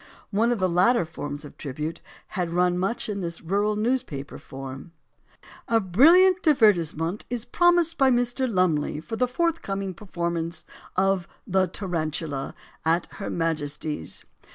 [0.31, 4.93] One of the latter forms of tribute had run much in this rural newspaper form:
[5.67, 8.51] "A brilliant divertissement is promised by Mr.
[8.51, 14.25] Lum ley for the forthcoming performance of "The Tarantula,* at Her Majesty's.